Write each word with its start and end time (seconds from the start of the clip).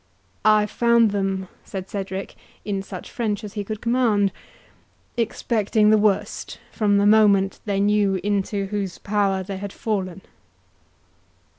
"I 0.45 0.65
found 0.65 1.11
them," 1.11 1.47
said 1.63 1.87
Cedric, 1.87 2.33
in 2.65 2.81
such 2.81 3.11
French 3.11 3.43
as 3.43 3.53
he 3.53 3.63
could 3.63 3.81
command, 3.81 4.31
"expecting 5.15 5.91
the 5.91 5.97
worst, 5.99 6.59
from 6.71 6.97
the 6.97 7.05
moment 7.05 7.59
they 7.65 7.79
knew 7.79 8.15
into 8.23 8.65
whose 8.65 8.97
power 8.97 9.43
they 9.43 9.57
had 9.57 9.71
fallen." 9.71 10.23